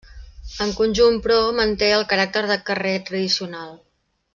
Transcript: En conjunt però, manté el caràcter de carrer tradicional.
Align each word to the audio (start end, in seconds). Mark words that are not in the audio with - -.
En 0.65 0.71
conjunt 0.79 1.19
però, 1.27 1.37
manté 1.59 1.91
el 2.01 2.07
caràcter 2.15 2.45
de 2.55 2.61
carrer 2.71 2.99
tradicional. 3.11 3.73